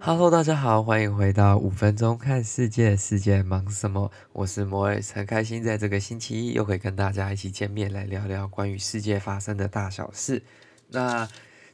[0.00, 4.10] Hello，大家好，欢迎回到五分钟看世界，世界忙什么？
[4.32, 10.42] 我是摩尔，很开心在这个星期一又可以跟大家一起见面，来聊聊关于世界发生的大小事。
[10.88, 11.28] 那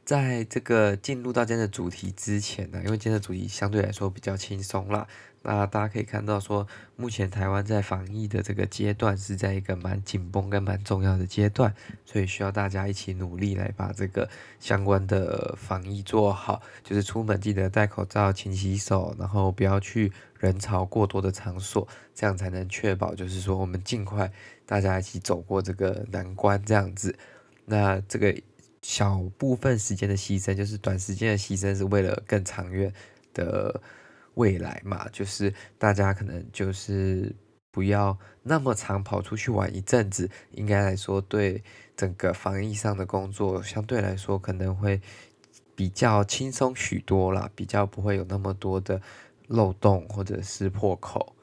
[0.04, 5.06] 在这个进入到今天的主题之前呢，因为今天的主题相对来说比较轻松啦。
[5.46, 6.66] 那大家可以看到说，
[6.96, 11.74] 目前台湾在防疫的这个阶段是在一个蛮紧绷跟蛮重要的阶段，
[12.06, 14.28] 所以需要大家一起努力来把这个
[14.58, 16.62] 相关的防疫做好。
[16.82, 24.32] 就是出门记得戴口罩、勤洗手，然后不要去人潮过多的场所，这样才能确保就是说我们尽快
[24.64, 26.62] 大家一起走过这个难关。
[26.64, 27.14] 这样子，
[27.66, 28.34] 那这个
[28.84, 32.92] 小部分时间的牺牲，就是短时间的牺牲，是为了更长远
[33.32, 33.80] 的。
[34.36, 37.32] 未来嘛，就是大家可能就是
[37.70, 41.62] 不要那么长跑出去玩一阵子，应该来说对
[41.96, 45.00] 整个防疫上的工作相对来说可能会
[45.76, 49.00] 比较轻松许多啦，比较不会有那么多的
[49.46, 51.33] 漏洞或者是破口。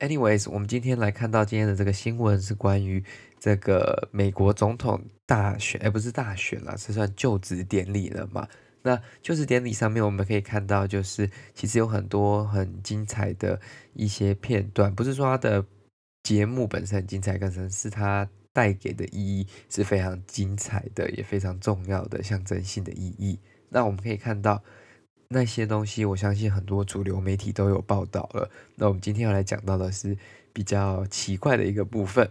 [0.00, 3.02] Anyways，我们今天来看到今天的这个新闻是关于
[3.40, 8.46] 这个美国总统大选，哎，不是大选啦，是算就职典礼了嘛。
[8.82, 13.60] 那就职典礼上面，我们可以看到，就是其实有很多很精彩的
[13.92, 15.66] 一些片段，不是说它的
[16.22, 23.40] 节目本身很精彩，更能是它带给的意义是非常精彩的，也非常重要的象征性的意义。
[23.68, 24.62] 那我们可以看到
[25.28, 28.50] 那些东西，我相信很多主流媒体都有报道了。
[28.74, 30.16] 那我们今天要来讲到的是
[30.52, 32.30] 比较奇怪的一个部分。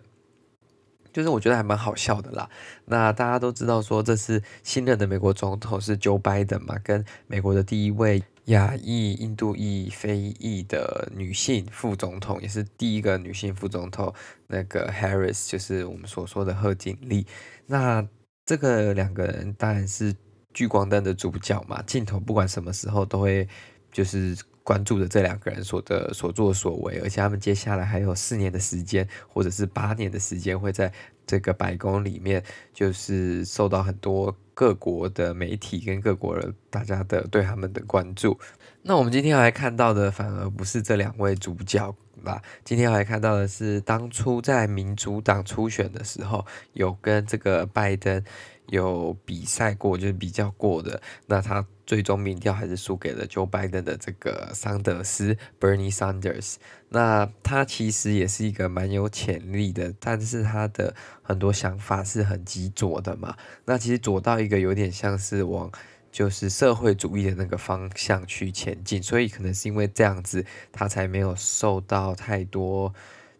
[1.14, 2.48] 就是我觉得还蛮好笑的啦。
[2.86, 14.14] 那大家都知道说，这是新任的美国总统是 Joe Biden 嘛，跟美国的第一位亚裔、印度裔、非裔的女性副总统，也是第一个女性副总统，
[14.46, 17.26] 那个 Harris 就是我们所说的贺锦丽。
[17.66, 18.08] 那
[18.46, 20.14] 这个两个人当然是
[20.58, 23.48] 聚光灯的主角嘛，镜头不管什么时候都会
[23.92, 24.36] 就是。
[24.68, 30.92] 关注的这两个人所的所作所为，而且他们接下来还有四年的时间，或者是八年的时间，会在
[31.26, 38.38] 这个白宫里面，就是受到很多各国的媒体跟各国的大家的对他们的关注。
[38.82, 42.42] 那我们今天要来看到的，反而不是这两位主角吧？
[42.64, 48.24] 今天我来看到的是，当初在民主党初选的时候，有跟这个拜登。
[48.68, 56.56] 有比赛过，就是比较过的，那他最终民调还是输给了 Joe Biden 的这个桑德斯 （Bernie Sanders）。
[56.90, 63.38] 那他其实也是一个蛮有潜力的，但是他的很多想法是很极左的嘛。
[63.64, 65.72] 那其实左到一个有点像是往
[66.18, 72.92] 就是社会主义的那个方向去前进，所以可能是因为这样子，他才没有受到太多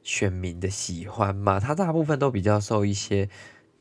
[0.04, 1.60] 选民的喜欢嘛。
[1.60, 3.30] 他大部分都比较受一些。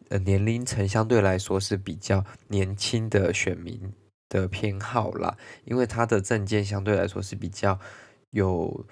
[0.09, 3.93] 呃，年龄层相对来说是比较年轻的选民
[4.29, 7.79] 的偏好啦，因为他的政见相对来说是比较
[8.31, 8.87] 有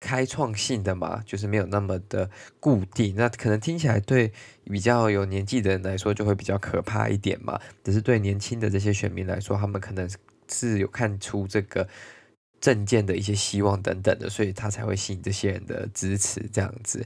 [0.00, 3.14] 开创性的嘛，就是没有那么的固定。
[3.16, 4.32] 那可能听起来对
[4.64, 7.60] 比较有年纪的人来说就会比较可怕一点嘛。
[7.82, 10.08] 只是对年轻的这些选民来说，他们可能
[10.48, 11.88] 是有看出这个
[12.60, 17.04] 政见的一些希望等等的，所以他才会吸引这些人的支持这样子。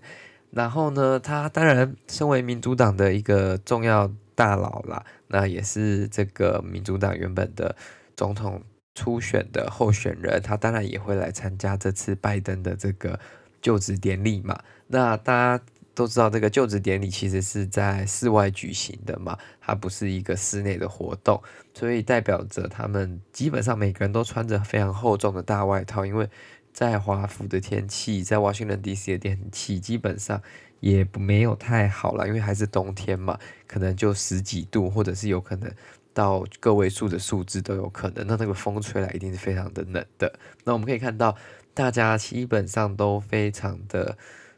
[0.51, 7.75] 然后呢，他当然身为民主党的一个重要大佬啦，那也是这个民主党原本的
[8.15, 8.63] 总统
[8.95, 13.19] 初选的候选人，他当然也会来参加这次拜登的这个
[13.61, 14.61] 就职典礼嘛。
[14.89, 15.65] 那大家
[15.95, 21.43] 都知道，这个就职典礼其实是在室外举行的嘛，它不是一个室内的活动，
[21.75, 26.29] 所以代表着他们基本上每个人都穿着非常厚重的大外套，因为。
[26.75, 30.41] 在华府的天气，在华盛顿 DC 的天气基本上
[30.81, 35.71] 也没有太好了，因为还是冬天嘛，可能就十几度，或者是有可能
[36.13, 38.27] 到个位数的数字都有可能。
[38.27, 40.33] 那那个风吹来一定是非常的冷的。
[40.65, 41.37] 那我们可以看到，
[41.75, 44.17] 大家基本上都非常的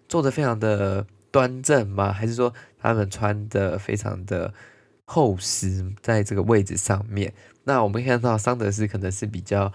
[0.08, 4.52] 坐得非常的端正吗，还是说他们穿的非常的
[5.04, 7.32] 厚实，在这个位置上面？
[7.64, 9.72] 那我们可以看到桑德斯可能是比较。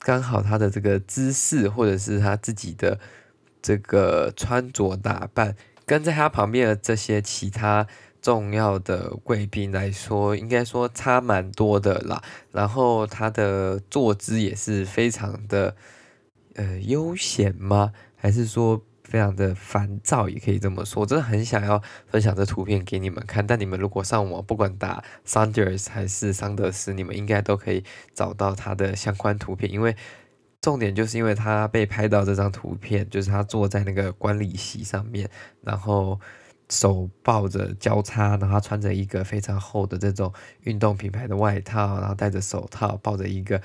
[0.00, 3.00] 刚好他的这个姿势，或者是他自己的
[3.60, 7.84] 这个穿着打扮，跟在他旁边的这些其他
[8.28, 12.22] 重要的贵宾来说，应该说差蛮多的啦。
[12.52, 15.74] 然后他的坐姿也是非常的
[16.56, 17.94] 呃悠闲吗？
[18.16, 18.82] 还是说？
[19.08, 21.00] 非常的烦躁，也可以这么说。
[21.00, 27.82] 我真的很想要分享这图片给你们看，但你们如果上网，不管打 Sanders 还是桑德斯，你们应该都可以
[28.12, 29.72] 找到他的相关图片。
[29.72, 29.96] 因为
[30.60, 35.30] 重点就是因为他被拍到这张图片，就是他坐在那个观礼席上面，
[35.62, 36.20] 然后
[36.68, 40.32] 手抱着交叉，然后穿着一个非常厚的这种
[40.62, 43.60] 运动品牌的外套，然后戴着手套，抱着一个。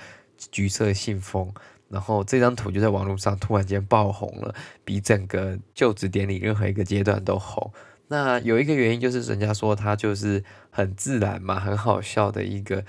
[0.51, 1.53] 橘色信封，
[1.87, 4.53] 然后这张图就在网络上突然间爆红了，
[4.83, 7.71] 比整个就职典礼任何一个阶段都红。
[8.09, 12.83] 那有一个原因就是人家说他就是很自然嘛，很好笑的一个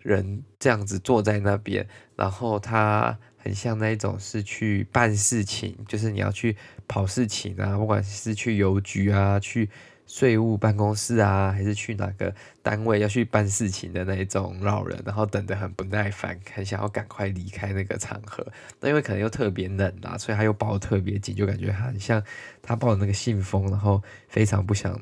[0.00, 6.56] 人，这样子坐在那边，然后他很像那一种是去办事情，就是你要去
[6.86, 9.70] 跑事情啊，不管是去邮局啊，去。
[10.10, 18.42] 税务办公室啊，还是去哪个单位要去办事情的那一种老人，然后等得很不耐烦，很想要赶快离开那个场合。
[18.80, 22.24] 那因为可能又特别冷啊，所以他又抱特别紧，就感觉很像
[22.62, 24.98] 他抱的那个信封，然后非常不想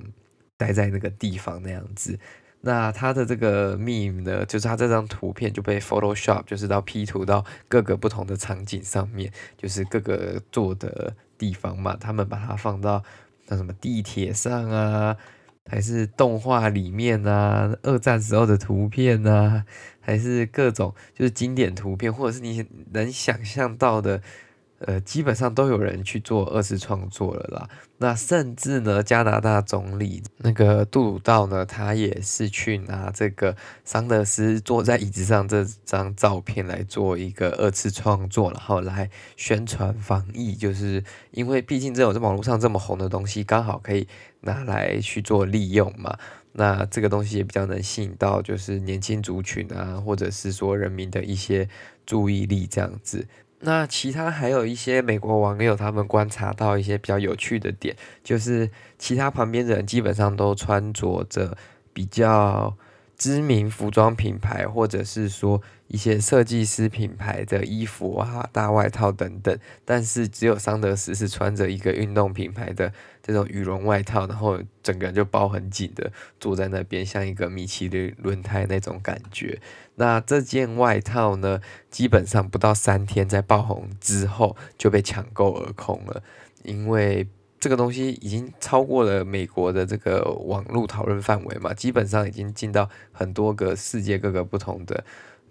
[0.57, 2.19] 待在那个地方那样子。
[2.63, 13.03] 那他的这个 meme 呢，就是他这张图片就被 Photoshop，就是到 P 图到各个不同的场景上面，就是各个坐的地方嘛，他们把它放到。
[13.49, 15.17] 那什么地铁上啊，
[15.69, 19.65] 还是动画里面啊，二战时候的图片啊，
[20.01, 24.21] 还是各种就是经典图片，或者是你能想象到的。
[24.79, 27.69] 呃，基本上都有人去做二次创作了啦。
[27.99, 40.55] 那甚至呢，加拿大总理那个杜鲁道呢，他也是去拿这个桑德斯坐在椅子上这张照片来做一个二次创作，然后来宣传防疫。
[40.55, 44.07] 就是因为毕竟这种在网络上这么红的东西，刚好可以
[44.43, 46.19] 拿来去做利用嘛。
[46.53, 51.69] 那这个东西也比较能吸引到就是年轻族群啊，或者是说人民的一些
[52.05, 53.27] 注意力这样子。
[53.61, 61.57] 那其他还有一些美国网友，他们观察到一些比较有趣的点，就是其他旁边的人基本上都穿着着
[61.93, 62.77] 比较
[63.17, 72.93] 知名服装品牌，或者是说一些设计师品牌的衣服啊、大外套等等，但是只有桑德斯是穿着一个运动品牌的
[73.23, 79.61] 这种羽绒外套，然后整个人就包很紧的坐在那边，像一个米其林轮胎那种感觉。
[79.95, 81.61] 那这件外套呢，
[81.91, 86.23] 基本上不到三天，在爆红之后就被抢购而空了，
[86.65, 87.27] 因为。
[87.59, 95.05] 这个东西已经超过了美国的这个网络讨论范围嘛，基本上已经进到很多个世界各个不同的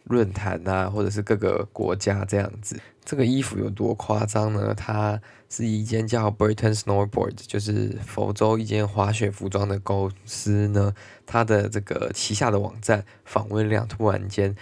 [0.06, 2.80] 论坛啊，或者是各个国家这样子。
[3.04, 4.74] 这个衣服有多夸张呢？
[4.74, 5.20] 它
[5.50, 10.94] 是一间叫 Britain Snowboard，就是佛州一间滑雪服装的公司呢，
[11.26, 14.56] 它的这个旗下的网站访问量突然间。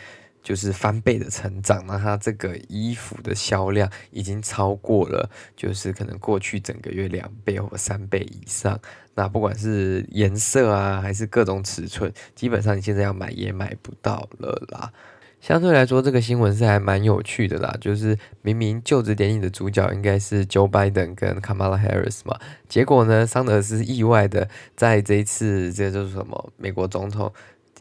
[0.44, 8.80] 就是翻倍的成长，那它这个衣服的销量已经超过了，就是可能过去整个月两倍或三倍以上。
[9.16, 14.92] 那不管是颜色啊，还是各种尺寸，基本上你现在要买也买不到了啦。
[15.40, 17.76] 相对来说，这个新闻是还蛮有趣的啦。
[17.80, 26.54] 就是明明就职典礼的主角应该是 Joe Biden 跟 Kamala Harris 嘛，结果呢，桑德斯意外的在这一次，这就是什么？
[26.58, 27.32] 美国总统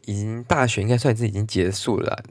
[0.06, 2.22] 已经大选应该算是已经结束了。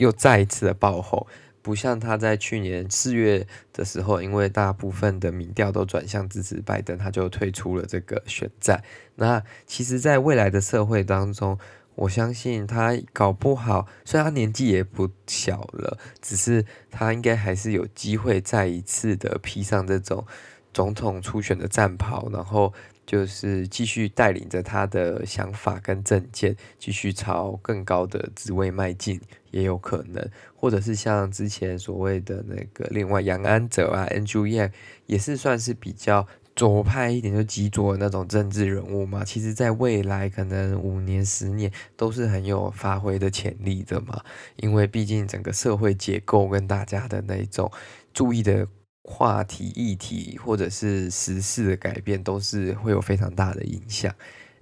[0.00, 1.26] 又再一次的爆红，
[1.60, 8.82] 不像他在去年四月的时候，因为大部分的民调都转向支持拜登，他就退出了这个选战。
[9.16, 11.58] 那其实，在未来的社会当中，
[11.96, 20.24] 我相信他搞不好，虽然他年纪也不小了，只是他应该还是有机会再一次的披上这种
[20.72, 22.72] 总统初选的战袍，然后。
[23.06, 34.72] 就是继续带领着他的想法跟政见，继续朝更高的职位迈进，也有可能，或者是像之前所谓的那个另外杨安泽啊，Andrew Yang
[35.06, 39.24] 也是算是比较左派一点，就极左的那种政治人物嘛。
[39.24, 44.22] 其实，在未来可能五年、十年都是很有发挥的潜力的嘛，
[44.56, 47.70] 因为毕竟整个社会结构跟大家的那种
[48.12, 48.66] 注意的。
[49.02, 54.14] 话题、议题或者是时事的改变，都是会有非常大的影响。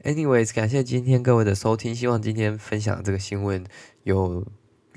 [0.04, 3.64] Anyways，感谢今天各位的收听，希望今天分享的这个新闻
[4.04, 4.46] 有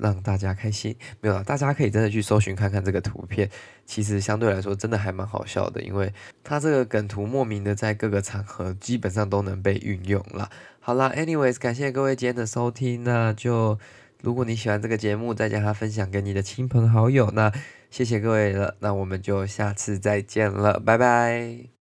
[0.02, 0.94] 让大家开心。
[1.20, 3.48] 没有，大家可以真的去搜寻看看这个图片，
[3.86, 6.12] 其实相对来说真的还蛮好笑的，因为
[6.44, 10.50] 它这个梗图莫名的在各个场合基本上都能被运用了。
[10.80, 13.78] 好啦，Anyways，感谢各位今天的收听，那就
[14.20, 17.52] 如果你喜欢这个节目，再将它分享给你的亲朋好友，那。
[17.92, 21.81] 谢谢各位了，那我们就下次再见了，拜拜。